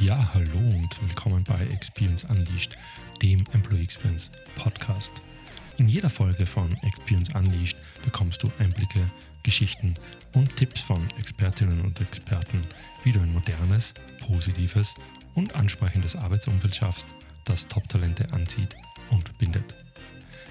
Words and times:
Ja, 0.00 0.30
hallo 0.32 0.56
und 0.56 1.02
willkommen 1.02 1.44
bei 1.44 1.60
Experience 1.66 2.24
Unleashed, 2.24 2.74
dem 3.20 3.44
Employee 3.52 3.82
Experience 3.82 4.30
Podcast. 4.54 5.12
In 5.76 5.90
jeder 5.90 6.08
Folge 6.08 6.46
von 6.46 6.74
Experience 6.84 7.28
Unleashed 7.34 7.76
bekommst 8.02 8.42
du 8.42 8.50
Einblicke, 8.58 9.10
Geschichten 9.42 9.92
und 10.32 10.56
Tipps 10.56 10.80
von 10.80 11.06
Expertinnen 11.18 11.82
und 11.82 12.00
Experten, 12.00 12.64
wie 13.04 13.12
du 13.12 13.20
ein 13.20 13.30
modernes, 13.30 13.92
positives 14.26 14.94
und 15.34 15.54
ansprechendes 15.54 16.16
Arbeitsumfeld 16.16 16.74
schaffst, 16.74 17.04
das 17.44 17.68
Top-Talente 17.68 18.32
anzieht 18.32 18.74
und 19.10 19.36
bindet. 19.36 19.74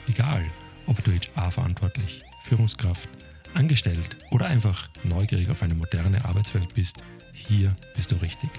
Egal, 0.07 0.45
ob 0.85 1.03
du 1.03 1.11
HR-verantwortlich, 1.11 2.21
Führungskraft, 2.43 3.09
angestellt 3.55 4.15
oder 4.29 4.45
einfach 4.45 4.89
neugierig 5.03 5.49
auf 5.49 5.63
eine 5.63 5.73
moderne 5.73 6.23
Arbeitswelt 6.23 6.71
bist, 6.75 6.97
hier 7.33 7.73
bist 7.95 8.11
du 8.11 8.15
richtig. 8.17 8.51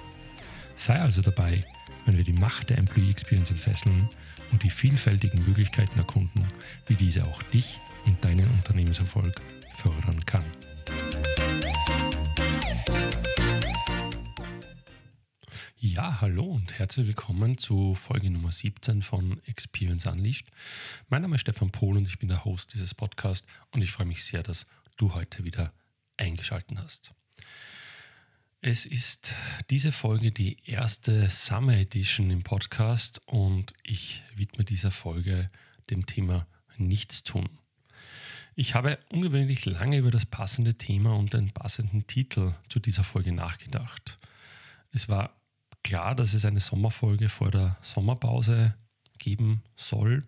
Sei 0.83 0.99
also 0.99 1.21
dabei, 1.21 1.63
wenn 2.07 2.17
wir 2.17 2.23
die 2.23 2.33
Macht 2.33 2.71
der 2.71 2.79
Employee 2.79 3.11
Experience 3.11 3.51
entfesseln 3.51 4.09
und 4.51 4.63
die 4.63 4.71
vielfältigen 4.71 5.45
Möglichkeiten 5.45 5.95
erkunden, 5.99 6.41
wie 6.87 6.95
diese 6.95 7.23
auch 7.23 7.43
dich 7.43 7.77
und 8.07 8.25
deinen 8.25 8.49
Unternehmenserfolg 8.49 9.39
fördern 9.75 10.25
kann. 10.25 10.43
Ja, 15.77 16.19
hallo 16.19 16.45
und 16.45 16.73
herzlich 16.79 17.05
willkommen 17.05 17.59
zu 17.59 17.93
Folge 17.93 18.31
Nummer 18.31 18.51
17 18.51 19.03
von 19.03 19.39
Experience 19.45 20.07
Unleashed. 20.07 20.47
Mein 21.09 21.21
Name 21.21 21.35
ist 21.35 21.41
Stefan 21.41 21.69
Pohl 21.69 21.97
und 21.97 22.07
ich 22.07 22.17
bin 22.17 22.29
der 22.29 22.43
Host 22.43 22.73
dieses 22.73 22.95
Podcasts 22.95 23.47
und 23.71 23.83
ich 23.83 23.91
freue 23.91 24.07
mich 24.07 24.23
sehr, 24.23 24.41
dass 24.41 24.65
du 24.97 25.13
heute 25.13 25.43
wieder 25.43 25.73
eingeschaltet 26.17 26.75
hast. 26.79 27.13
Es 28.63 28.85
ist 28.85 29.33
diese 29.71 29.91
Folge 29.91 30.31
die 30.31 30.55
erste 30.67 31.27
Summer 31.31 31.77
Edition 31.77 32.29
im 32.29 32.43
Podcast 32.43 33.19
und 33.25 33.73
ich 33.81 34.21
widme 34.35 34.63
dieser 34.63 34.91
Folge 34.91 35.49
dem 35.89 36.05
Thema 36.05 36.45
Nichtstun. 36.77 37.49
Ich 38.53 38.75
habe 38.75 38.99
ungewöhnlich 39.09 39.65
lange 39.65 39.97
über 39.97 40.11
das 40.11 40.27
passende 40.27 40.75
Thema 40.75 41.15
und 41.15 41.33
den 41.33 41.49
passenden 41.49 42.05
Titel 42.05 42.53
zu 42.69 42.79
dieser 42.79 43.03
Folge 43.03 43.33
nachgedacht. 43.33 44.17
Es 44.91 45.09
war 45.09 45.41
klar, 45.83 46.13
dass 46.13 46.35
es 46.35 46.45
eine 46.45 46.59
Sommerfolge 46.59 47.29
vor 47.29 47.49
der 47.49 47.79
Sommerpause 47.81 48.75
geben 49.17 49.63
soll 49.75 50.19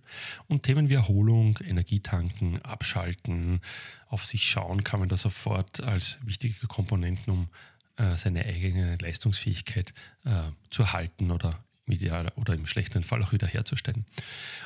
und 0.48 0.64
Themen 0.64 0.90
wie 0.90 0.96
Erholung, 0.96 1.60
Energietanken, 1.64 2.64
Abschalten, 2.64 3.62
auf 4.08 4.26
sich 4.26 4.44
schauen 4.44 4.84
kann 4.84 5.00
man 5.00 5.10
da 5.10 5.18
sofort 5.18 5.82
als 5.82 6.20
wichtige 6.24 6.68
Komponenten, 6.68 7.34
um 7.34 7.50
äh, 7.98 8.18
seine 8.18 8.46
eigene 8.46 8.96
Leistungsfähigkeit 8.98 9.94
äh, 10.26 10.52
zu 10.70 10.84
erhalten 10.84 11.32
oder 11.32 11.64
im 11.86 11.94
Ideal 11.94 12.32
oder 12.36 12.54
im 12.54 12.66
schlechteren 12.66 13.04
Fall 13.04 13.22
auch 13.24 13.34
wieder 13.34 13.48
herzustellen. 13.48 14.06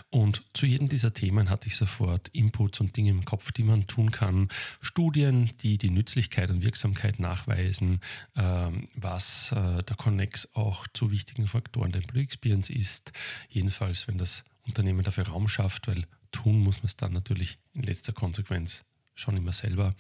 Und 0.10 0.44
zu 0.54 0.66
jedem 0.66 0.88
dieser 0.88 1.14
Themen 1.14 1.50
hatte 1.50 1.68
ich 1.68 1.76
sofort 1.76 2.28
Inputs 2.30 2.80
und 2.80 2.96
Dinge 2.96 3.12
im 3.12 3.26
Kopf, 3.26 3.52
die 3.52 3.64
man 3.64 3.88
tun 3.88 4.12
kann. 4.12 4.50
Studien, 4.82 5.52
die 5.62 5.78
die 5.78 5.90
Nützlichkeit 5.90 6.50
und 6.50 6.64
Wirksamkeit 6.64 7.20
nachweisen, 7.20 8.02
ähm, 8.36 8.88
was 8.96 9.52
äh, 9.52 9.84
der 9.84 9.96
Connex 9.98 10.50
auch 10.54 10.86
zu 10.94 11.12
wichtigen 11.12 11.48
Faktoren 11.48 11.92
der 11.92 12.02
Employee 12.02 12.24
Experience 12.24 12.70
ist. 12.70 13.12
Jedenfalls, 13.50 14.08
wenn 14.08 14.18
das 14.18 14.44
Unternehmen 14.66 15.04
dafür 15.04 15.28
Raum 15.28 15.48
schafft, 15.48 15.88
weil 15.88 16.06
tun 16.32 16.60
muss 16.60 16.78
man 16.78 16.86
es 16.86 16.98
dann 16.98 17.14
natürlich 17.14 17.58
in 17.74 17.84
letzter 17.84 18.14
Konsequenz 18.14 18.86
schon 19.18 19.36
immer 19.36 19.52
selber. 19.52 19.96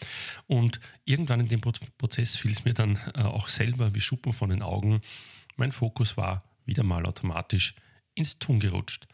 Und 0.46 0.80
irgendwann 1.04 1.40
in 1.40 1.48
dem 1.48 1.62
Prozess 1.62 2.36
fiel 2.36 2.52
es 2.52 2.64
mir 2.64 2.73
dann 2.73 2.98
äh, 3.16 3.23
auch 3.23 3.48
selber 3.50 3.94
wie 3.96 4.02
Schuppen 4.02 4.32
von 4.32 4.50
den 4.50 4.62
Augen. 4.62 5.02
Mein 5.58 5.72
Fokus 5.72 6.16
war 6.18 6.44
wieder 6.66 6.84
mal 6.84 7.06
automatisch 7.06 7.76
ins 8.14 8.40
Tun 8.40 8.60
gerutscht. 8.60 9.08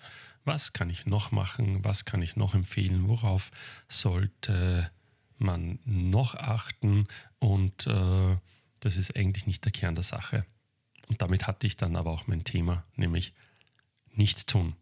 Was 0.43 0.73
kann 0.73 0.89
ich 0.89 1.05
noch 1.05 1.31
machen? 1.31 1.83
Was 1.85 2.03
kann 2.03 2.21
ich 2.21 2.35
noch 2.35 2.53
empfehlen? 2.53 3.07
Worauf 3.07 3.49
sollte 3.87 4.91
man 5.37 5.79
noch 5.85 6.35
achten? 6.35 7.07
Und 7.39 7.87
äh, 7.87 8.37
das 8.81 8.97
ist 8.97 9.15
eigentlich 9.15 9.47
nicht 9.47 9.63
der 9.63 9.71
Kern 9.71 9.95
der 9.95 10.03
Sache. 10.03 10.45
Und 11.07 11.21
damit 11.21 11.47
hatte 11.47 11.65
ich 11.65 11.77
dann 11.77 11.95
aber 11.95 12.11
auch 12.11 12.27
mein 12.27 12.43
Thema, 12.43 12.83
nämlich 12.95 13.33
nichts 14.15 14.45
tun. 14.45 14.75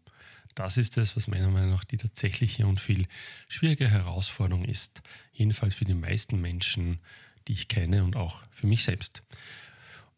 Das 0.54 0.76
ist 0.76 0.98
es, 0.98 1.16
was 1.16 1.28
meiner 1.28 1.50
Meinung 1.50 1.70
nach 1.70 1.84
die 1.84 1.96
tatsächliche 1.96 2.66
und 2.66 2.80
viel 2.80 3.06
schwierige 3.48 3.88
Herausforderung 3.88 4.64
ist. 4.64 5.02
Jedenfalls 5.32 5.74
für 5.74 5.84
die 5.84 5.94
meisten 5.94 6.40
Menschen, 6.40 7.00
die 7.48 7.52
ich 7.52 7.68
kenne 7.68 8.04
und 8.04 8.16
auch 8.16 8.42
für 8.50 8.66
mich 8.66 8.84
selbst. 8.84 9.22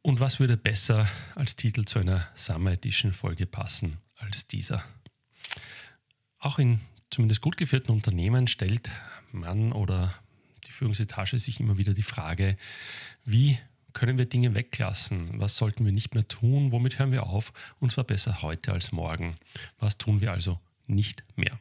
Und 0.03 0.21
was 0.21 0.41
würde 0.41 0.56
besser 0.56 1.09
als 1.34 1.56
Titel 1.56 1.84
zu 1.84 1.99
einer 1.99 2.28
Summer 2.34 2.72
Edition 2.72 3.12
Folge 3.12 3.47
passen 3.47 3.99
als 4.17 4.47
dieser? 4.49 4.84
Auch 6.39 6.59
in 6.59 6.81
zumindest 7.11 7.41
gut 7.41 7.56
geführten 7.56 7.93
Unternehmen 7.93 8.49
stellt 8.49 8.91
man 9.33 9.72
oder 9.72 10.15
die 10.66 10.72
Führungsetage 10.72 11.39
sich 11.39 11.61
immer 11.61 11.78
wieder 11.78 11.95
die 11.95 12.03
Frage, 12.03 12.56
wie 13.25 13.59
können 13.94 14.19
wir 14.19 14.27
Dinge 14.27 14.55
weglassen? 14.55 15.41
Was 15.41 15.56
sollten 15.56 15.84
wir 15.84 15.93
nicht 15.93 16.15
mehr 16.15 16.28
tun? 16.28 16.72
Womit 16.72 16.99
hören 16.99 17.12
wir 17.12 17.27
auf? 17.27 17.53
Und 17.81 17.93
zwar 17.93 18.05
besser 18.05 18.43
heute 18.43 18.72
als 18.72 18.93
morgen. 18.93 19.37
Was 19.78 19.97
tun 19.97 20.21
wir 20.21 20.32
also 20.32 20.60
nicht 20.87 21.25
mehr? 21.37 21.59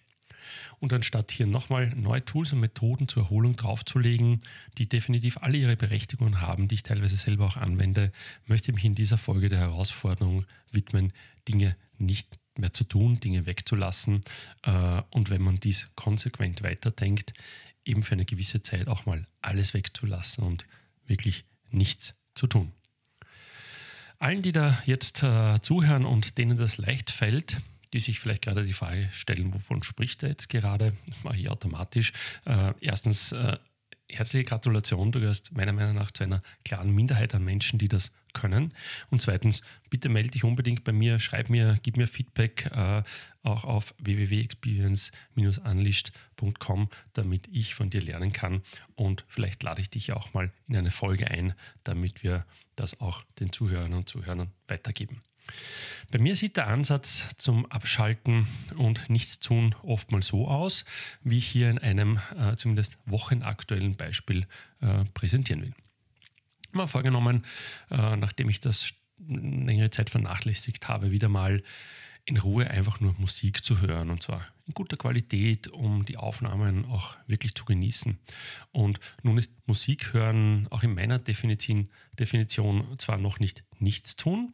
Und 0.79 0.91
anstatt 0.91 1.31
hier 1.31 1.47
nochmal 1.47 1.93
neue 1.95 2.25
Tools 2.25 2.51
und 2.51 2.59
Methoden 2.59 3.07
zur 3.07 3.23
Erholung 3.23 3.55
draufzulegen, 3.55 4.39
die 4.77 4.89
definitiv 4.89 5.37
alle 5.37 5.57
ihre 5.57 5.77
Berechtigung 5.77 6.41
haben, 6.41 6.67
die 6.67 6.75
ich 6.75 6.83
teilweise 6.83 7.15
selber 7.15 7.45
auch 7.45 7.57
anwende, 7.57 8.11
möchte 8.45 8.71
ich 8.71 8.75
mich 8.75 8.85
in 8.85 8.95
dieser 8.95 9.17
Folge 9.17 9.47
der 9.47 9.59
Herausforderung 9.59 10.45
widmen, 10.71 11.13
Dinge 11.47 11.77
nicht 11.97 12.39
mehr 12.57 12.73
zu 12.73 12.83
tun, 12.83 13.19
Dinge 13.19 13.45
wegzulassen 13.45 14.21
äh, 14.63 15.01
und 15.09 15.29
wenn 15.29 15.41
man 15.41 15.55
dies 15.55 15.89
konsequent 15.95 16.61
weiterdenkt, 16.63 17.33
eben 17.85 18.03
für 18.03 18.13
eine 18.13 18.25
gewisse 18.25 18.61
Zeit 18.61 18.87
auch 18.87 19.05
mal 19.05 19.25
alles 19.41 19.73
wegzulassen 19.73 20.43
und 20.43 20.65
wirklich 21.05 21.45
nichts 21.71 22.13
zu 22.35 22.47
tun. 22.47 22.71
Allen, 24.19 24.41
die 24.41 24.51
da 24.51 24.81
jetzt 24.85 25.21
äh, 25.23 25.59
zuhören 25.61 26.05
und 26.05 26.37
denen 26.37 26.57
das 26.57 26.77
leicht 26.77 27.11
fällt, 27.11 27.57
die 27.91 27.99
sich 27.99 28.19
vielleicht 28.19 28.43
gerade 28.43 28.65
die 28.65 28.73
Frage 28.73 29.09
stellen, 29.11 29.53
wovon 29.53 29.83
spricht 29.83 30.23
er 30.23 30.29
jetzt 30.29 30.49
gerade, 30.49 30.93
das 31.07 31.23
mache 31.23 31.37
ich 31.37 31.49
automatisch. 31.49 32.13
Äh, 32.45 32.73
erstens, 32.79 33.31
äh, 33.33 33.57
herzliche 34.09 34.45
Gratulation, 34.45 35.11
du 35.11 35.19
gehörst 35.19 35.55
meiner 35.55 35.73
Meinung 35.73 35.95
nach 35.95 36.11
zu 36.11 36.23
einer 36.23 36.41
klaren 36.63 36.91
Minderheit 36.91 37.35
an 37.35 37.43
Menschen, 37.43 37.79
die 37.79 37.87
das 37.87 38.11
können. 38.33 38.73
Und 39.09 39.21
zweitens, 39.21 39.61
bitte 39.89 40.09
melde 40.09 40.31
dich 40.31 40.43
unbedingt 40.43 40.83
bei 40.83 40.91
mir, 40.91 41.19
schreib 41.19 41.49
mir, 41.49 41.79
gib 41.83 41.95
mir 41.97 42.07
Feedback 42.07 42.71
äh, 42.73 43.03
auch 43.43 43.63
auf 43.63 43.93
www.experience-unleashed.com, 43.99 46.89
damit 47.13 47.47
ich 47.51 47.75
von 47.75 47.89
dir 47.89 48.01
lernen 48.01 48.33
kann. 48.33 48.61
Und 48.95 49.23
vielleicht 49.27 49.63
lade 49.63 49.81
ich 49.81 49.89
dich 49.89 50.11
auch 50.13 50.33
mal 50.33 50.51
in 50.67 50.75
eine 50.75 50.91
Folge 50.91 51.29
ein, 51.29 51.53
damit 51.83 52.23
wir 52.23 52.45
das 52.75 52.99
auch 52.99 53.23
den 53.39 53.51
Zuhörern 53.51 53.93
und 53.93 54.09
Zuhörern 54.09 54.49
weitergeben. 54.67 55.21
Bei 56.11 56.19
mir 56.19 56.35
sieht 56.35 56.57
der 56.57 56.67
Ansatz 56.67 57.27
zum 57.37 57.65
Abschalten 57.65 58.47
und 58.77 59.09
Nichtstun 59.09 59.75
oftmals 59.83 60.27
so 60.27 60.47
aus, 60.47 60.85
wie 61.23 61.39
ich 61.39 61.47
hier 61.47 61.69
in 61.69 61.79
einem 61.79 62.19
äh, 62.37 62.55
zumindest 62.55 62.97
wochenaktuellen 63.05 63.95
Beispiel 63.95 64.45
äh, 64.81 65.05
präsentieren 65.13 65.63
will. 65.63 65.73
Mir 66.73 66.87
vorgenommen, 66.87 67.45
äh, 67.89 68.15
nachdem 68.15 68.49
ich 68.49 68.61
das 68.61 68.93
längere 69.27 69.89
Zeit 69.89 70.09
vernachlässigt 70.09 70.87
habe, 70.87 71.11
wieder 71.11 71.29
mal 71.29 71.63
in 72.25 72.37
Ruhe 72.37 72.69
einfach 72.69 73.01
nur 73.01 73.13
Musik 73.17 73.65
zu 73.65 73.81
hören 73.81 74.09
und 74.09 74.23
zwar 74.23 74.45
in 74.65 74.73
guter 74.73 74.95
Qualität, 74.95 75.67
um 75.67 76.05
die 76.05 76.15
Aufnahmen 76.15 76.85
auch 76.85 77.17
wirklich 77.27 77.53
zu 77.53 77.65
genießen. 77.65 78.17
Und 78.71 78.99
nun 79.23 79.37
ist 79.37 79.51
Musik 79.65 80.13
hören 80.13 80.67
auch 80.69 80.83
in 80.83 80.93
meiner 80.93 81.19
Definition, 81.19 81.89
Definition 82.17 82.97
zwar 82.97 83.17
noch 83.17 83.39
nicht 83.39 83.65
nichts 83.79 84.15
tun, 84.15 84.53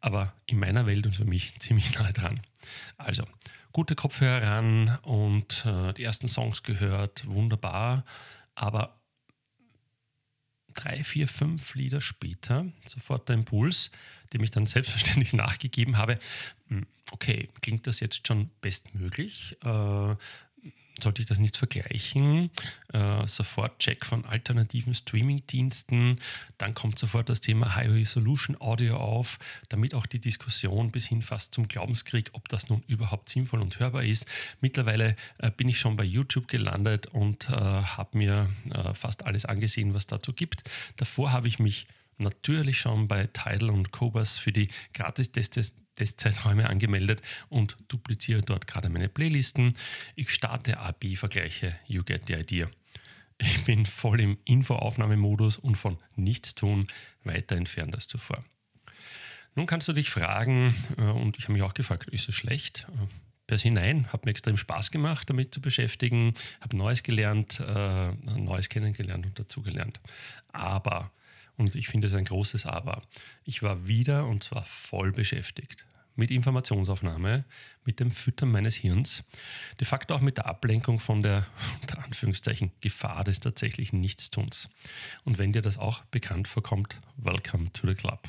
aber 0.00 0.32
in 0.46 0.58
meiner 0.58 0.86
Welt 0.86 1.04
und 1.06 1.14
für 1.14 1.26
mich 1.26 1.54
ziemlich 1.58 1.94
nahe 1.94 2.12
dran. 2.12 2.40
Also 2.96 3.24
gute 3.72 3.94
Kopfhörer 3.94 4.42
ran 4.42 4.98
und 5.02 5.66
äh, 5.66 5.92
die 5.92 6.04
ersten 6.04 6.28
Songs 6.28 6.62
gehört, 6.62 7.26
wunderbar, 7.26 8.04
aber 8.54 8.99
drei, 10.74 11.02
vier, 11.04 11.28
fünf 11.28 11.74
Lieder 11.74 12.00
später 12.00 12.66
sofort 12.86 13.28
der 13.28 13.34
Impuls, 13.34 13.90
dem 14.32 14.42
ich 14.42 14.50
dann 14.50 14.66
selbstverständlich 14.66 15.32
nachgegeben 15.34 15.96
habe, 15.96 16.18
hm, 16.68 16.86
okay, 17.12 17.48
klingt 17.62 17.86
das 17.86 18.00
jetzt 18.00 18.26
schon 18.26 18.50
bestmöglich? 18.60 19.56
Äh, 19.64 20.16
sollte 21.02 21.22
ich 21.22 21.28
das 21.28 21.38
nicht 21.38 21.56
vergleichen? 21.56 22.50
Äh, 22.92 23.26
sofort 23.26 23.78
Check 23.78 24.04
von 24.04 24.24
alternativen 24.24 24.94
Streaming-Diensten. 24.94 26.18
Dann 26.58 26.74
kommt 26.74 26.98
sofort 26.98 27.28
das 27.28 27.40
Thema 27.40 27.74
High 27.74 27.90
Resolution 27.90 28.60
Audio 28.60 28.96
auf, 28.96 29.38
damit 29.68 29.94
auch 29.94 30.06
die 30.06 30.20
Diskussion 30.20 30.90
bis 30.90 31.06
hin 31.06 31.22
fast 31.22 31.54
zum 31.54 31.68
Glaubenskrieg, 31.68 32.30
ob 32.32 32.48
das 32.48 32.68
nun 32.68 32.82
überhaupt 32.86 33.28
sinnvoll 33.28 33.60
und 33.60 33.78
hörbar 33.78 34.04
ist. 34.04 34.26
Mittlerweile 34.60 35.16
äh, 35.38 35.50
bin 35.50 35.68
ich 35.68 35.78
schon 35.78 35.96
bei 35.96 36.04
YouTube 36.04 36.48
gelandet 36.48 37.06
und 37.06 37.48
äh, 37.48 37.52
habe 37.52 38.18
mir 38.18 38.50
äh, 38.70 38.94
fast 38.94 39.24
alles 39.24 39.44
angesehen, 39.44 39.94
was 39.94 40.06
dazu 40.06 40.32
gibt. 40.32 40.68
Davor 40.96 41.32
habe 41.32 41.48
ich 41.48 41.58
mich 41.58 41.86
natürlich 42.20 42.78
schon 42.78 43.08
bei 43.08 43.26
Tidal 43.26 43.70
und 43.70 43.90
Cobas 43.90 44.38
für 44.38 44.52
die 44.52 44.68
Gratis-Testzeiträume 44.94 46.68
angemeldet 46.68 47.22
und 47.48 47.76
dupliziere 47.88 48.42
dort 48.42 48.66
gerade 48.66 48.88
meine 48.88 49.08
Playlisten. 49.08 49.76
Ich 50.14 50.30
starte 50.30 50.78
AB-Vergleiche, 50.78 51.76
you 51.86 52.02
get 52.04 52.26
the 52.26 52.34
idea. 52.34 52.70
Ich 53.38 53.64
bin 53.64 53.86
voll 53.86 54.20
im 54.20 54.38
Infoaufnahmemodus 54.44 55.56
und 55.56 55.76
von 55.76 55.96
nichts 56.14 56.54
tun 56.54 56.86
weiter 57.24 57.56
entfernt 57.56 57.94
als 57.94 58.06
zuvor. 58.06 58.44
Nun 59.54 59.66
kannst 59.66 59.88
du 59.88 59.92
dich 59.92 60.10
fragen, 60.10 60.74
äh, 60.98 61.02
und 61.02 61.38
ich 61.38 61.44
habe 61.44 61.54
mich 61.54 61.62
auch 61.62 61.74
gefragt, 61.74 62.08
ist 62.10 62.28
es 62.28 62.34
schlecht? 62.34 62.86
Äh, 62.88 63.06
per 63.46 63.58
se 63.58 63.70
nein, 63.70 64.06
hat 64.12 64.24
mir 64.24 64.30
extrem 64.30 64.56
Spaß 64.56 64.90
gemacht, 64.92 65.28
damit 65.28 65.52
zu 65.52 65.60
beschäftigen, 65.60 66.34
habe 66.60 66.76
Neues 66.76 67.02
gelernt, 67.02 67.60
äh, 67.60 68.12
Neues 68.12 68.68
kennengelernt 68.68 69.26
und 69.26 69.38
dazugelernt. 69.38 70.00
Aber, 70.52 71.10
und 71.60 71.74
ich 71.74 71.88
finde 71.88 72.08
es 72.08 72.14
ein 72.14 72.24
großes 72.24 72.66
Aber, 72.66 73.02
ich 73.44 73.62
war 73.62 73.86
wieder 73.86 74.26
und 74.26 74.42
zwar 74.42 74.64
voll 74.64 75.12
beschäftigt 75.12 75.84
mit 76.16 76.30
Informationsaufnahme, 76.30 77.44
mit 77.84 78.00
dem 78.00 78.10
Füttern 78.10 78.50
meines 78.50 78.74
Hirns, 78.74 79.24
de 79.78 79.86
facto 79.86 80.14
auch 80.14 80.20
mit 80.20 80.38
der 80.38 80.46
Ablenkung 80.46 80.98
von 80.98 81.22
der, 81.22 81.46
unter 81.82 82.02
Anführungszeichen, 82.02 82.72
Gefahr 82.80 83.24
des 83.24 83.40
tatsächlichen 83.40 84.00
Nichtstuns. 84.00 84.68
Und 85.24 85.38
wenn 85.38 85.52
dir 85.52 85.62
das 85.62 85.78
auch 85.78 86.02
bekannt 86.06 86.48
vorkommt, 86.48 86.96
welcome 87.16 87.72
to 87.72 87.86
the 87.86 87.94
club. 87.94 88.28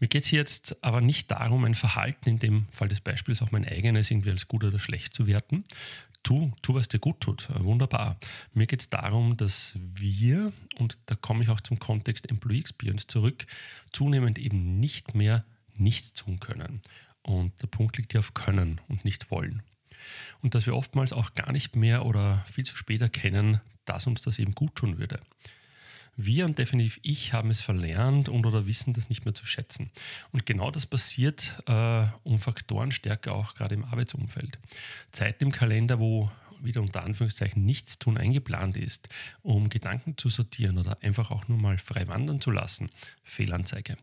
Mir 0.00 0.08
geht 0.08 0.24
es 0.24 0.30
jetzt 0.30 0.82
aber 0.82 1.02
nicht 1.02 1.30
darum, 1.30 1.64
ein 1.64 1.74
Verhalten, 1.74 2.30
in 2.30 2.38
dem 2.38 2.66
Fall 2.72 2.88
des 2.88 3.02
Beispiels 3.02 3.42
auch 3.42 3.50
mein 3.50 3.68
eigenes, 3.68 4.10
irgendwie 4.10 4.30
als 4.30 4.48
gut 4.48 4.64
oder 4.64 4.78
schlecht 4.78 5.12
zu 5.12 5.26
werten. 5.26 5.64
Tu, 6.22 6.52
tu, 6.62 6.74
was 6.74 6.88
dir 6.88 6.98
gut 6.98 7.20
tut. 7.20 7.48
Wunderbar. 7.58 8.18
Mir 8.52 8.66
geht 8.66 8.80
es 8.80 8.90
darum, 8.90 9.36
dass 9.36 9.76
wir, 9.76 10.52
und 10.78 10.98
da 11.06 11.14
komme 11.14 11.42
ich 11.42 11.48
auch 11.48 11.60
zum 11.60 11.78
Kontext 11.78 12.30
Employee 12.30 12.60
Experience 12.60 13.06
zurück, 13.06 13.46
zunehmend 13.92 14.38
eben 14.38 14.78
nicht 14.80 15.14
mehr 15.14 15.44
nichts 15.78 16.12
tun 16.12 16.38
können. 16.38 16.82
Und 17.22 17.60
der 17.62 17.66
Punkt 17.66 17.96
liegt 17.96 18.12
hier 18.12 18.20
auf 18.20 18.34
können 18.34 18.80
und 18.88 19.04
nicht 19.04 19.30
wollen. 19.30 19.62
Und 20.42 20.54
dass 20.54 20.66
wir 20.66 20.74
oftmals 20.74 21.12
auch 21.12 21.34
gar 21.34 21.52
nicht 21.52 21.76
mehr 21.76 22.06
oder 22.06 22.44
viel 22.50 22.64
zu 22.64 22.76
spät 22.76 23.00
erkennen, 23.00 23.60
dass 23.84 24.06
uns 24.06 24.22
das 24.22 24.38
eben 24.38 24.54
gut 24.54 24.74
tun 24.74 24.98
würde. 24.98 25.20
Wir 26.24 26.44
und 26.44 26.58
definitiv 26.58 27.00
ich 27.02 27.32
haben 27.32 27.50
es 27.50 27.60
verlernt 27.60 28.28
und 28.28 28.46
oder 28.46 28.66
wissen 28.66 28.92
das 28.92 29.08
nicht 29.08 29.24
mehr 29.24 29.34
zu 29.34 29.46
schätzen. 29.46 29.90
Und 30.32 30.46
genau 30.46 30.70
das 30.70 30.86
passiert 30.86 31.62
äh, 31.66 32.04
um 32.24 32.38
Faktoren 32.38 32.92
stärker 32.92 33.32
auch 33.32 33.54
gerade 33.54 33.74
im 33.74 33.84
Arbeitsumfeld. 33.84 34.58
Zeiten 35.12 35.44
im 35.44 35.52
Kalender, 35.52 35.98
wo 35.98 36.30
wieder 36.62 36.82
unter 36.82 37.02
Anführungszeichen 37.04 37.64
nichts 37.64 37.98
tun 37.98 38.18
eingeplant 38.18 38.76
ist, 38.76 39.08
um 39.42 39.68
Gedanken 39.70 40.18
zu 40.18 40.28
sortieren 40.28 40.78
oder 40.78 41.02
einfach 41.02 41.30
auch 41.30 41.48
nur 41.48 41.58
mal 41.58 41.78
frei 41.78 42.06
wandern 42.08 42.40
zu 42.40 42.50
lassen. 42.50 42.90
Fehlanzeige. 43.22 43.96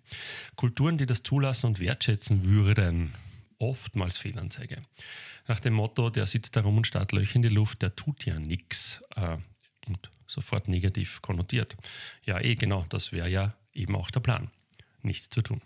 Kulturen, 0.55 0.97
die 0.97 1.05
das 1.05 1.23
zulassen 1.23 1.67
und 1.67 1.79
wertschätzen 1.79 2.45
würden, 2.45 3.13
oftmals 3.59 4.17
Fehlanzeige. 4.17 4.77
Nach 5.47 5.59
dem 5.59 5.73
Motto, 5.73 6.09
der 6.09 6.27
sitzt 6.27 6.55
da 6.55 6.61
rum 6.61 6.77
und 6.77 6.87
starrt 6.87 7.11
Löcher 7.11 7.35
in 7.35 7.41
die 7.41 7.49
Luft, 7.49 7.81
der 7.81 7.95
tut 7.95 8.25
ja 8.25 8.39
nichts. 8.39 9.01
Äh, 9.15 9.37
und 9.87 10.11
sofort 10.27 10.67
negativ 10.67 11.21
konnotiert. 11.21 11.75
Ja, 12.25 12.39
eh 12.39 12.55
genau, 12.55 12.85
das 12.89 13.11
wäre 13.11 13.29
ja 13.29 13.53
eben 13.73 13.95
auch 13.95 14.11
der 14.11 14.19
Plan, 14.19 14.51
nichts 15.01 15.29
zu 15.29 15.41
tun. 15.41 15.61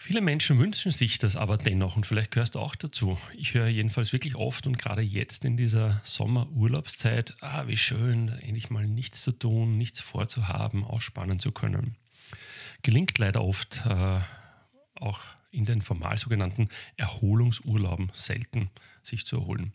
Viele 0.00 0.20
Menschen 0.20 0.60
wünschen 0.60 0.92
sich 0.92 1.18
das 1.18 1.34
aber 1.34 1.56
dennoch 1.56 1.96
und 1.96 2.06
vielleicht 2.06 2.30
gehörst 2.30 2.54
du 2.54 2.60
auch 2.60 2.76
dazu. 2.76 3.18
Ich 3.36 3.54
höre 3.54 3.66
jedenfalls 3.66 4.12
wirklich 4.12 4.36
oft 4.36 4.68
und 4.68 4.78
gerade 4.78 5.02
jetzt 5.02 5.44
in 5.44 5.56
dieser 5.56 6.00
Sommerurlaubszeit, 6.04 7.34
ah, 7.40 7.66
wie 7.66 7.76
schön, 7.76 8.28
endlich 8.28 8.70
mal 8.70 8.86
nichts 8.86 9.22
zu 9.22 9.32
tun, 9.32 9.72
nichts 9.72 9.98
vorzuhaben, 9.98 10.84
ausspannen 10.84 11.40
zu 11.40 11.50
können. 11.50 11.96
Gelingt 12.82 13.18
leider 13.18 13.42
oft 13.42 13.82
äh, 13.86 14.20
auch 14.94 15.20
in 15.50 15.64
den 15.64 15.82
formal 15.82 16.18
sogenannten 16.18 16.68
Erholungsurlauben 16.96 18.10
selten 18.12 18.70
sich 19.02 19.24
zu 19.26 19.36
erholen. 19.36 19.72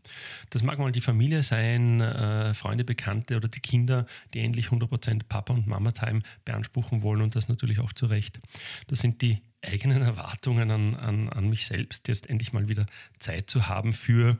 Das 0.52 0.64
mag 0.64 0.80
mal 0.80 0.92
die 0.92 1.02
Familie 1.02 1.44
sein, 1.44 2.02
äh, 2.02 2.54
Freunde, 2.54 2.84
Bekannte 2.84 3.36
oder 3.36 3.48
die 3.48 3.60
Kinder, 3.60 4.06
die 4.34 4.40
endlich 4.40 4.68
100% 4.68 5.24
Papa- 5.28 5.54
und 5.54 5.68
Mama-Time 5.68 6.22
beanspruchen 6.46 7.02
wollen 7.02 7.22
und 7.22 7.36
das 7.36 7.50
natürlich 7.50 7.80
auch 7.80 7.94
zu 7.94 8.06
Recht. 8.06 8.40
Das 8.88 9.00
sind 9.00 9.22
die 9.22 9.42
eigenen 9.62 10.02
Erwartungen 10.04 10.72
an, 10.72 10.96
an, 10.96 11.30
an 11.30 11.50
mich 11.50 11.66
selbst, 11.66 12.08
jetzt 12.08 12.30
endlich 12.30 12.54
mal 12.54 12.68
wieder 12.68 12.86
Zeit 13.20 13.50
zu 13.50 13.68
haben 13.68 13.94
für 13.94 14.38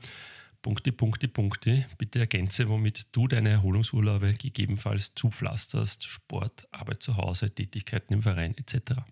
Punkte, 0.62 0.92
Punkte, 0.92 1.28
Punkte. 1.28 1.84
Bitte 1.98 2.20
ergänze, 2.20 2.68
womit 2.68 3.08
du 3.12 3.28
deine 3.28 3.50
Erholungsurlaube 3.50 4.32
gegebenenfalls 4.32 5.14
zupflasterst. 5.14 6.04
Sport, 6.04 6.66
Arbeit 6.72 7.02
zu 7.02 7.18
Hause, 7.18 7.50
Tätigkeiten 7.50 8.14
im 8.14 8.22
Verein 8.22 8.56
etc. 8.56 9.02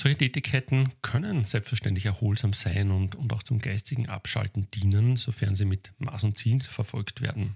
Solche 0.00 0.18
Tätigkeiten 0.18 0.92
können 1.02 1.44
selbstverständlich 1.44 2.06
erholsam 2.06 2.52
sein 2.52 2.92
und, 2.92 3.16
und 3.16 3.32
auch 3.32 3.42
zum 3.42 3.58
geistigen 3.58 4.08
Abschalten 4.08 4.70
dienen, 4.70 5.16
sofern 5.16 5.56
sie 5.56 5.64
mit 5.64 5.92
Maß 5.98 6.22
und 6.22 6.38
Ziel 6.38 6.62
verfolgt 6.62 7.20
werden. 7.20 7.54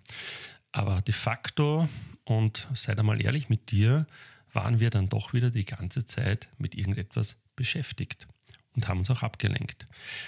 Aber 0.72 1.02
de 1.02 1.14
facto, 1.14 1.88
und 2.24 2.66
sei 2.74 2.96
da 2.96 3.04
mal 3.04 3.22
ehrlich 3.22 3.48
mit 3.48 3.70
dir, 3.70 4.08
waren 4.52 4.80
wir 4.80 4.90
dann 4.90 5.08
doch 5.08 5.32
wieder 5.32 5.50
die 5.50 5.64
ganze 5.64 6.04
Zeit 6.04 6.48
mit 6.58 6.74
irgendetwas 6.74 7.38
beschäftigt 7.54 8.26
und 8.74 8.88
haben 8.88 8.98
uns 8.98 9.10
auch 9.10 9.22
abgelenkt. 9.22 9.84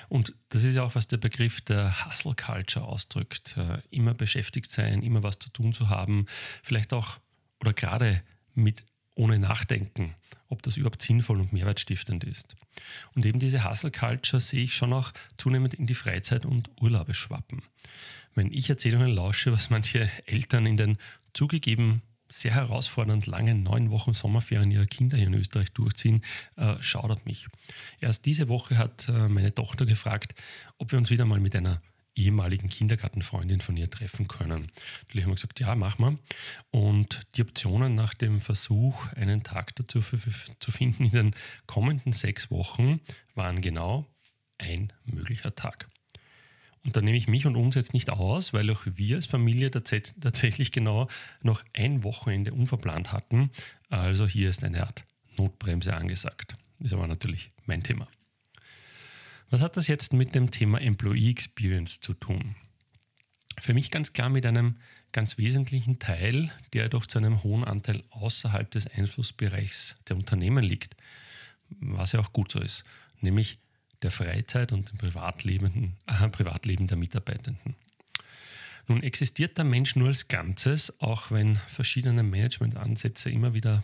Und 0.08 0.34
das 0.50 0.62
ist 0.62 0.76
ja 0.76 0.84
auch, 0.84 0.94
was 0.94 1.08
der 1.08 1.17
Begriff 1.17 1.62
der 1.62 2.06
Hustle 2.06 2.37
Culture 2.37 2.87
ausdrückt. 2.87 3.56
Äh, 3.56 3.82
immer 3.90 4.14
beschäftigt 4.14 4.70
sein, 4.70 5.02
immer 5.02 5.25
was 5.25 5.40
zu 5.40 5.50
tun 5.50 5.72
zu 5.72 5.88
haben, 5.88 6.26
vielleicht 6.62 6.93
auch 6.93 7.19
oder 7.58 7.72
gerade 7.72 8.22
mit 8.55 8.84
ohne 9.17 9.40
Nachdenken, 9.40 10.14
ob 10.55 10.62
das 10.62 10.77
überhaupt 10.77 11.03
sinnvoll 11.03 11.41
und 11.41 11.53
mehrwertstiftend 11.53 12.25
ist. 12.25 12.56
Und 13.15 13.27
eben 13.27 13.41
diese 13.41 13.69
Hustle 13.69 13.91
Culture 13.91 14.41
sehe 14.41 14.62
ich 14.62 14.75
schon 14.75 14.93
auch 14.93 15.12
zunehmend 15.37 15.75
in 15.75 15.87
die 15.87 15.95
Freizeit 15.95 16.47
und 16.47 16.71
Urlaube 16.81 17.15
schwappen. 17.15 17.62
Wenn 18.35 18.53
ich 18.53 18.71
Erzählungen 18.71 19.11
lausche, 19.11 19.53
was 19.53 19.71
manche 19.71 20.11
Eltern 20.27 20.67
in 20.67 20.77
den 20.77 20.99
zugegeben 21.35 22.03
sehr 22.29 22.55
herausfordernd 22.55 23.27
langen 23.27 23.62
neun 23.62 23.91
Wochen 23.91 24.12
Sommerferien 24.12 24.71
ihrer 24.71 24.87
Kinder 24.87 25.17
hier 25.17 25.27
in 25.27 25.35
Österreich 25.35 25.73
durchziehen, 25.73 26.25
äh, 26.56 26.75
schaudert 26.81 27.27
mich. 27.27 27.47
Erst 28.01 28.27
diese 28.27 28.49
Woche 28.49 28.79
hat 28.79 29.09
äh, 29.09 29.29
meine 29.29 29.55
Tochter 29.55 29.87
gefragt, 29.87 30.35
ob 30.79 30.91
wir 30.93 30.99
uns 30.99 31.11
wieder 31.11 31.27
mal 31.27 31.41
mit 31.41 31.55
einer 31.55 31.81
ehemaligen 32.16 32.69
Kindergartenfreundin 32.69 33.61
von 33.61 33.76
ihr 33.76 33.90
treffen 33.90 34.28
können. 34.28 34.70
Natürlich 35.02 35.25
haben 35.25 35.31
wir 35.31 35.37
gesagt, 35.37 35.61
ja, 35.61 35.75
mach 35.75 35.99
mal. 35.99 36.16
Und 36.70 37.22
die 37.34 37.43
Optionen 37.43 37.94
nach 37.94 38.14
dem 38.14 38.40
Versuch, 38.40 39.06
einen 39.14 39.43
Tag 39.43 39.75
dazu 39.76 40.00
zu 40.00 40.70
finden 40.70 41.05
in 41.05 41.11
den 41.11 41.34
kommenden 41.67 42.12
sechs 42.12 42.50
Wochen, 42.50 43.00
waren 43.34 43.60
genau 43.60 44.06
ein 44.58 44.93
möglicher 45.05 45.55
Tag. 45.55 45.89
Und 46.84 46.94
da 46.96 47.00
nehme 47.00 47.17
ich 47.17 47.29
mich 47.29 47.46
und 47.46 47.56
uns 47.56 47.74
jetzt 47.74 47.94
nicht 47.94 48.10
aus, 48.10 48.53
weil 48.53 48.70
auch 48.70 48.82
wir 48.84 49.17
als 49.17 49.27
Familie 49.27 49.70
tatsächlich 49.70 50.70
genau 50.70 51.08
noch 51.43 51.65
ein 51.72 52.05
Wochenende 52.05 52.53
unverplant 52.53 53.10
hatten. 53.10 53.50
Also 53.89 54.27
hier 54.27 54.50
ist 54.50 54.62
eine 54.62 54.86
Art 54.86 55.05
Notbremse 55.36 55.96
angesagt. 55.96 56.56
Das 56.79 56.89
ist 56.89 56.93
aber 56.93 57.06
natürlich 57.06 57.48
mein 57.65 57.82
Thema. 57.82 58.06
Was 59.51 59.60
hat 59.60 59.77
das 59.77 59.86
jetzt 59.86 60.13
mit 60.13 60.34
dem 60.34 60.51
Thema 60.51 60.81
Employee 60.81 61.31
Experience 61.31 62.01
zu 62.01 62.15
tun? 62.15 62.56
Für 63.60 63.74
mich 63.74 63.91
ganz 63.91 64.13
klar 64.13 64.29
mit 64.29 64.46
einem 64.46 64.77
ganz 65.13 65.39
wesentlichen 65.39 65.98
Teil, 65.98 66.51
der 66.72 66.89
doch 66.89 67.06
zu 67.06 67.19
einem 67.19 67.43
hohen 67.44 67.65
Anteil 67.65 68.03
außerhalb 68.10 68.70
des 68.70 68.86
Einflussbereichs 68.89 69.94
der 70.08 70.17
Unternehmen 70.17 70.65
liegt, 70.65 70.96
was 71.69 72.13
ja 72.13 72.20
auch 72.20 72.32
gut 72.32 72.51
so 72.51 72.60
ist, 72.60 72.82
nämlich 73.20 73.58
der 74.03 74.10
Freizeit 74.10 74.72
und 74.72 74.91
dem 74.91 74.98
Privatleben, 74.98 75.96
äh, 76.06 76.29
Privatleben 76.29 76.89
der 76.89 76.96
Mitarbeitenden. 76.96 77.77
Nun 78.86 79.03
existiert 79.03 79.56
der 79.56 79.65
Mensch 79.65 79.96
nur 79.96 80.08
als 80.08 80.29
Ganzes, 80.29 81.01
auch 81.01 81.31
wenn 81.31 81.56
verschiedene 81.69 82.22
Managementansätze 82.22 83.31
immer 83.31 83.55
wieder 83.55 83.82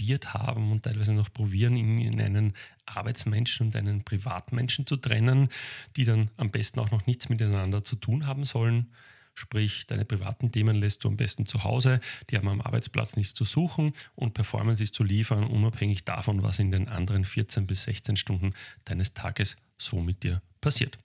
probiert 0.00 0.32
haben 0.32 0.72
und 0.72 0.84
teilweise 0.84 1.12
noch 1.12 1.30
probieren, 1.30 1.76
ihn 1.76 1.98
in 1.98 2.20
einen 2.22 2.54
Arbeitsmenschen 2.86 3.66
und 3.66 3.76
einen 3.76 4.02
Privatmenschen 4.02 4.86
zu 4.86 4.96
trennen, 4.96 5.48
die 5.94 6.04
dann 6.04 6.30
am 6.38 6.50
besten 6.50 6.80
auch 6.80 6.90
noch 6.90 7.06
nichts 7.06 7.28
miteinander 7.28 7.84
zu 7.84 7.96
tun 7.96 8.26
haben 8.26 8.44
sollen. 8.44 8.86
Sprich, 9.34 9.86
deine 9.86 10.06
privaten 10.06 10.52
Themen 10.52 10.76
lässt 10.76 11.04
du 11.04 11.08
am 11.08 11.18
besten 11.18 11.44
zu 11.44 11.64
Hause, 11.64 12.00
die 12.30 12.38
haben 12.38 12.48
am 12.48 12.62
Arbeitsplatz 12.62 13.16
nichts 13.16 13.34
zu 13.34 13.44
suchen 13.44 13.92
und 14.14 14.32
Performance 14.32 14.82
ist 14.82 14.94
zu 14.94 15.04
liefern, 15.04 15.44
unabhängig 15.44 16.06
davon, 16.06 16.42
was 16.42 16.58
in 16.60 16.70
den 16.70 16.88
anderen 16.88 17.26
14 17.26 17.66
bis 17.66 17.82
16 17.82 18.16
Stunden 18.16 18.54
deines 18.86 19.12
Tages 19.12 19.58
so 19.76 20.00
mit 20.00 20.22
dir 20.22 20.40
passiert. 20.62 20.96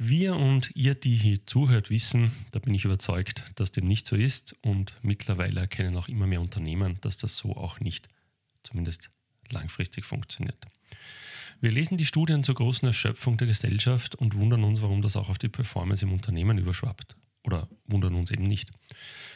Wir 0.00 0.36
und 0.36 0.70
ihr, 0.76 0.94
die 0.94 1.16
hier 1.16 1.44
zuhört, 1.44 1.90
wissen, 1.90 2.30
da 2.52 2.60
bin 2.60 2.72
ich 2.72 2.84
überzeugt, 2.84 3.42
dass 3.56 3.72
dem 3.72 3.84
nicht 3.84 4.06
so 4.06 4.14
ist 4.14 4.54
und 4.62 4.94
mittlerweile 5.02 5.58
erkennen 5.58 5.96
auch 5.96 6.06
immer 6.06 6.28
mehr 6.28 6.40
Unternehmen, 6.40 7.00
dass 7.00 7.16
das 7.16 7.36
so 7.36 7.56
auch 7.56 7.80
nicht, 7.80 8.06
zumindest 8.62 9.10
langfristig 9.50 10.04
funktioniert. 10.04 10.56
Wir 11.60 11.72
lesen 11.72 11.98
die 11.98 12.04
Studien 12.04 12.44
zur 12.44 12.54
großen 12.54 12.86
Erschöpfung 12.86 13.38
der 13.38 13.48
Gesellschaft 13.48 14.14
und 14.14 14.36
wundern 14.36 14.62
uns, 14.62 14.80
warum 14.82 15.02
das 15.02 15.16
auch 15.16 15.28
auf 15.30 15.38
die 15.38 15.48
Performance 15.48 16.04
im 16.04 16.12
Unternehmen 16.12 16.58
überschwappt. 16.58 17.16
oder 17.44 17.68
wundern 17.86 18.14
uns 18.14 18.30
eben 18.30 18.44
nicht. 18.44 18.70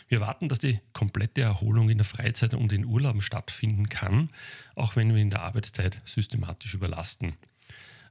Wir 0.07 0.21
erwarten, 0.21 0.49
dass 0.49 0.59
die 0.59 0.81
komplette 0.92 1.40
Erholung 1.40 1.88
in 1.88 1.99
der 1.99 2.04
Freizeit 2.04 2.52
und 2.54 2.73
in 2.73 2.85
Urlauben 2.85 3.23
stattfinden 3.23 3.88
kann, 3.88 4.28
auch 4.76 4.97
wenn 4.97 5.14
wir 5.14 5.21
in 5.21 5.31
der 5.31 5.42
Arbeitszeit 5.42 6.02
systematisch 6.04 6.75
überlasten. 6.75 7.35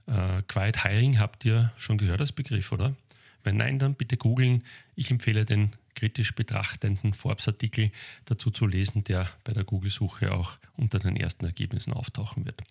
Äh, 0.07 0.41
Quiet 0.47 0.83
Hiring 0.83 1.19
habt 1.19 1.45
ihr 1.45 1.71
schon 1.77 1.97
gehört 1.97 2.21
als 2.21 2.31
Begriff, 2.31 2.71
oder? 2.71 2.95
Wenn 3.43 3.57
nein, 3.57 3.79
dann 3.79 3.95
bitte 3.95 4.17
googeln. 4.17 4.63
Ich 4.95 5.09
empfehle 5.09 5.45
den 5.45 5.73
kritisch 5.95 6.35
betrachtenden 6.35 7.13
Forbes-Artikel 7.13 7.91
dazu 8.25 8.49
zu 8.49 8.65
lesen, 8.67 9.03
der 9.03 9.29
bei 9.43 9.53
der 9.53 9.63
Google-Suche 9.63 10.31
auch 10.31 10.57
unter 10.77 10.99
den 10.99 11.15
ersten 11.15 11.45
Ergebnissen 11.45 11.93
auftauchen 11.93 12.45
wird. 12.45 12.61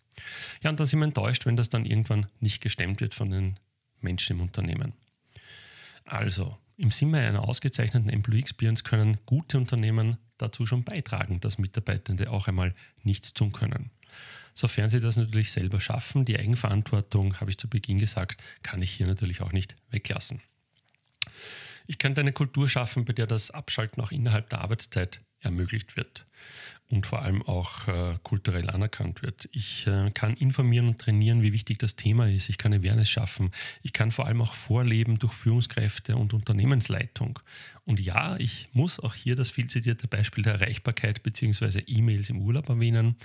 Ja, 0.62 0.70
und 0.70 0.80
da 0.80 0.86
sind 0.86 1.00
wir 1.00 1.06
enttäuscht, 1.06 1.46
wenn 1.46 1.56
das 1.56 1.68
dann 1.68 1.84
irgendwann 1.84 2.26
nicht 2.40 2.62
gestemmt 2.62 3.00
wird 3.00 3.14
von 3.14 3.30
den 3.30 3.56
Menschen 4.00 4.36
im 4.36 4.42
Unternehmen. 4.42 4.92
Also, 6.04 6.56
im 6.76 6.90
Sinne 6.90 7.18
einer 7.18 7.46
ausgezeichneten 7.46 8.08
Employee 8.08 8.40
Experience 8.40 8.84
können 8.84 9.18
gute 9.26 9.58
Unternehmen 9.58 10.16
dazu 10.38 10.64
schon 10.64 10.84
beitragen, 10.84 11.40
dass 11.40 11.58
Mitarbeitende 11.58 12.30
auch 12.30 12.48
einmal 12.48 12.74
nichts 13.02 13.34
tun 13.34 13.52
können. 13.52 13.90
Sofern 14.54 14.90
sie 14.90 15.00
das 15.00 15.16
natürlich 15.16 15.52
selber 15.52 15.80
schaffen, 15.80 16.24
die 16.24 16.38
Eigenverantwortung, 16.38 17.40
habe 17.40 17.50
ich 17.50 17.58
zu 17.58 17.68
Beginn 17.68 17.98
gesagt, 17.98 18.42
kann 18.62 18.82
ich 18.82 18.90
hier 18.90 19.06
natürlich 19.06 19.40
auch 19.40 19.52
nicht 19.52 19.74
weglassen. 19.90 20.40
Ich 21.86 21.98
könnte 21.98 22.20
eine 22.20 22.32
Kultur 22.32 22.68
schaffen, 22.68 23.04
bei 23.04 23.12
der 23.12 23.26
das 23.26 23.50
Abschalten 23.50 24.02
auch 24.02 24.12
innerhalb 24.12 24.48
der 24.50 24.60
Arbeitszeit 24.60 25.20
ermöglicht 25.40 25.96
wird 25.96 26.26
und 26.90 27.06
vor 27.06 27.22
allem 27.22 27.42
auch 27.42 27.86
äh, 27.88 28.18
kulturell 28.22 28.68
anerkannt 28.68 29.22
wird. 29.22 29.48
Ich 29.52 29.86
äh, 29.86 30.10
kann 30.10 30.34
informieren 30.34 30.86
und 30.86 30.98
trainieren, 30.98 31.42
wie 31.42 31.52
wichtig 31.52 31.78
das 31.78 31.96
Thema 31.96 32.28
ist. 32.28 32.48
Ich 32.48 32.58
kann 32.58 32.72
Awareness 32.72 33.08
schaffen. 33.08 33.52
Ich 33.82 33.92
kann 33.92 34.10
vor 34.10 34.26
allem 34.26 34.42
auch 34.42 34.54
vorleben 34.54 35.18
durch 35.18 35.32
Führungskräfte 35.32 36.16
und 36.16 36.34
Unternehmensleitung. 36.34 37.38
Und 37.84 38.00
ja, 38.00 38.36
ich 38.38 38.68
muss 38.72 38.98
auch 38.98 39.14
hier 39.14 39.36
das 39.36 39.50
viel 39.50 39.66
zitierte 39.66 40.08
Beispiel 40.08 40.42
der 40.42 40.54
Erreichbarkeit 40.54 41.22
bzw. 41.22 41.82
E-Mails 41.86 42.28
im 42.28 42.40
Urlaub 42.40 42.68
erwähnen. 42.68 43.16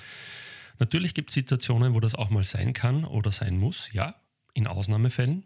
Natürlich 0.80 1.14
gibt 1.14 1.30
es 1.30 1.36
Situationen, 1.36 1.94
wo 1.94 2.00
das 2.00 2.16
auch 2.16 2.30
mal 2.30 2.44
sein 2.44 2.74
kann 2.74 3.06
oder 3.06 3.32
sein 3.32 3.58
muss. 3.58 3.92
Ja, 3.94 4.16
in 4.54 4.68
Ausnahmefällen. 4.68 5.44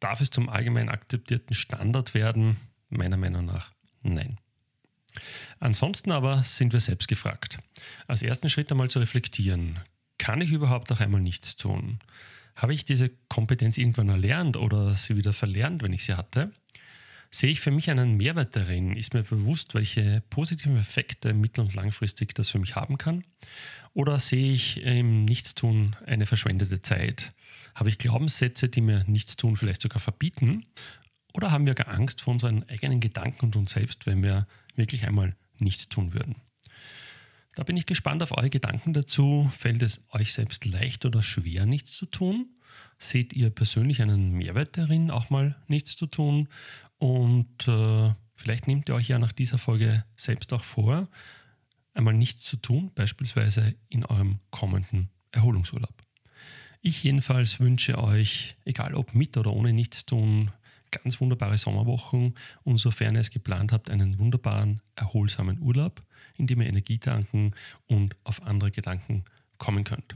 Darf 0.00 0.20
es 0.20 0.30
zum 0.30 0.48
allgemein 0.48 0.88
akzeptierten 0.88 1.54
Standard 1.54 2.14
werden? 2.14 2.56
Meiner 2.90 3.16
Meinung 3.16 3.46
nach 3.46 3.72
nein. 4.02 4.38
Ansonsten 5.60 6.12
aber 6.12 6.42
sind 6.42 6.72
wir 6.72 6.80
selbst 6.80 7.08
gefragt. 7.08 7.58
Als 8.06 8.22
ersten 8.22 8.50
Schritt 8.50 8.70
einmal 8.70 8.90
zu 8.90 8.98
reflektieren, 8.98 9.78
kann 10.18 10.40
ich 10.40 10.52
überhaupt 10.52 10.92
auch 10.92 11.00
einmal 11.00 11.20
nichts 11.20 11.56
tun? 11.56 12.00
Habe 12.56 12.74
ich 12.74 12.84
diese 12.84 13.10
Kompetenz 13.28 13.78
irgendwann 13.78 14.08
erlernt 14.08 14.56
oder 14.56 14.94
sie 14.94 15.16
wieder 15.16 15.32
verlernt, 15.32 15.82
wenn 15.82 15.92
ich 15.92 16.04
sie 16.04 16.14
hatte? 16.14 16.52
Sehe 17.34 17.50
ich 17.50 17.60
für 17.60 17.72
mich 17.72 17.90
einen 17.90 18.16
Mehrwert 18.16 18.54
darin? 18.54 18.94
Ist 18.94 19.12
mir 19.12 19.24
bewusst, 19.24 19.74
welche 19.74 20.22
positiven 20.30 20.76
Effekte 20.76 21.34
mittel- 21.34 21.62
und 21.64 21.74
langfristig 21.74 22.32
das 22.32 22.48
für 22.48 22.60
mich 22.60 22.76
haben 22.76 22.96
kann? 22.96 23.24
Oder 23.92 24.20
sehe 24.20 24.52
ich 24.52 24.80
im 24.82 25.24
Nichtstun 25.24 25.96
eine 26.06 26.26
verschwendete 26.26 26.80
Zeit? 26.80 27.30
Habe 27.74 27.88
ich 27.88 27.98
Glaubenssätze, 27.98 28.68
die 28.68 28.82
mir 28.82 29.02
Nichtstun 29.08 29.56
vielleicht 29.56 29.82
sogar 29.82 29.98
verbieten? 29.98 30.64
Oder 31.32 31.50
haben 31.50 31.66
wir 31.66 31.74
gar 31.74 31.88
Angst 31.88 32.20
vor 32.20 32.34
unseren 32.34 32.68
eigenen 32.68 33.00
Gedanken 33.00 33.46
und 33.46 33.56
uns 33.56 33.72
selbst, 33.72 34.06
wenn 34.06 34.22
wir 34.22 34.46
wirklich 34.76 35.04
einmal 35.04 35.34
nichts 35.58 35.88
tun 35.88 36.14
würden? 36.14 36.36
Da 37.56 37.64
bin 37.64 37.76
ich 37.76 37.86
gespannt 37.86 38.22
auf 38.22 38.30
eure 38.30 38.50
Gedanken 38.50 38.92
dazu. 38.92 39.50
Fällt 39.52 39.82
es 39.82 40.04
euch 40.12 40.32
selbst 40.34 40.64
leicht 40.66 41.04
oder 41.04 41.20
schwer, 41.24 41.66
nichts 41.66 41.96
zu 41.96 42.06
tun? 42.06 42.54
Seht 42.98 43.32
ihr 43.32 43.50
persönlich 43.50 44.02
einen 44.02 44.32
Mehrwert 44.32 44.76
darin, 44.78 45.10
auch 45.10 45.30
mal 45.30 45.56
nichts 45.68 45.96
zu 45.96 46.06
tun? 46.06 46.48
Und 46.98 47.68
äh, 47.68 48.14
vielleicht 48.34 48.66
nehmt 48.66 48.88
ihr 48.88 48.94
euch 48.94 49.08
ja 49.08 49.18
nach 49.18 49.32
dieser 49.32 49.58
Folge 49.58 50.04
selbst 50.16 50.52
auch 50.52 50.64
vor, 50.64 51.08
einmal 51.92 52.14
nichts 52.14 52.42
zu 52.42 52.56
tun, 52.56 52.90
beispielsweise 52.94 53.74
in 53.88 54.04
eurem 54.04 54.38
kommenden 54.50 55.10
Erholungsurlaub. 55.32 55.94
Ich 56.80 57.02
jedenfalls 57.02 57.60
wünsche 57.60 57.98
euch, 57.98 58.56
egal 58.64 58.94
ob 58.94 59.14
mit 59.14 59.36
oder 59.36 59.52
ohne 59.52 59.72
nichts 59.72 60.04
tun, 60.04 60.50
ganz 60.90 61.20
wunderbare 61.20 61.58
Sommerwochen 61.58 62.34
und 62.62 62.76
sofern 62.76 63.14
ihr 63.14 63.22
es 63.22 63.30
geplant 63.30 63.72
habt, 63.72 63.90
einen 63.90 64.18
wunderbaren, 64.18 64.80
erholsamen 64.94 65.60
Urlaub, 65.60 66.00
in 66.36 66.46
dem 66.46 66.60
ihr 66.60 66.68
Energie 66.68 66.98
tanken 66.98 67.52
und 67.86 68.16
auf 68.24 68.42
andere 68.42 68.70
Gedanken 68.70 69.24
kommen 69.58 69.84
könnt. 69.84 70.14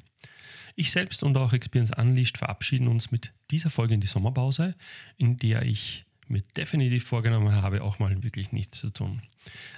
Ich 0.76 0.90
selbst 0.90 1.22
und 1.22 1.37
auch 1.37 1.52
Experience 1.52 1.96
Unleashed 1.96 2.38
verabschieden 2.38 2.88
uns 2.88 3.10
mit 3.10 3.32
dieser 3.50 3.70
Folge 3.70 3.94
in 3.94 4.00
die 4.00 4.06
Sommerpause, 4.06 4.75
in 5.16 5.37
der 5.37 5.62
ich 5.62 6.04
mir 6.28 6.42
definitiv 6.56 7.04
vorgenommen 7.04 7.52
habe, 7.52 7.82
auch 7.82 7.98
mal 7.98 8.22
wirklich 8.22 8.52
nichts 8.52 8.78
zu 8.78 8.90
tun. 8.90 9.22